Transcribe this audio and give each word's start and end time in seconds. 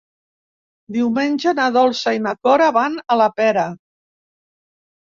Diumenge 0.95 1.53
na 1.61 1.67
Dolça 1.77 2.15
i 2.19 2.25
na 2.27 2.35
Cora 2.49 2.73
van 2.81 2.99
a 3.17 3.21
la 3.25 3.31
Pera. 3.39 3.69